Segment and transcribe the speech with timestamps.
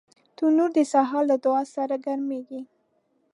[0.37, 2.61] تنور د سهار له دعا سره ګرمېږي